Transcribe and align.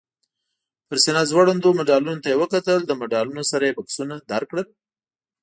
پر 0.87 0.97
سینه 1.03 1.23
ځوړندو 1.29 1.69
مډالونو 1.79 2.21
ته 2.23 2.27
یې 2.31 2.39
وکتل، 2.41 2.79
له 2.89 2.93
مډالونو 3.01 3.41
سره 3.51 3.63
یې 3.67 3.75
بکسونه 3.77 4.15
درکړل؟ 4.31 4.67